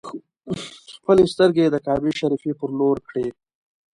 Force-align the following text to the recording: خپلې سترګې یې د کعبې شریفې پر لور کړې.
خپلې 0.95 1.23
سترګې 1.33 1.61
یې 1.65 1.69
د 1.73 1.75
کعبې 1.85 2.11
شریفې 2.19 2.51
پر 2.59 2.69
لور 2.79 2.97
کړې. 3.07 3.27